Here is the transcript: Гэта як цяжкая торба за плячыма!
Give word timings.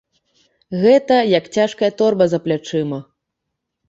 Гэта 0.85 1.17
як 1.39 1.45
цяжкая 1.57 1.89
торба 1.99 2.25
за 2.31 2.39
плячыма! 2.47 2.99